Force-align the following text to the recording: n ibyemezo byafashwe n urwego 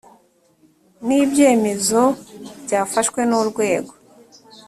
n 1.05 1.07
ibyemezo 1.21 2.01
byafashwe 2.63 3.19
n 3.29 3.31
urwego 3.39 3.93